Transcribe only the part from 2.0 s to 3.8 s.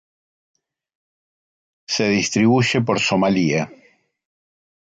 distribuye por Somalia.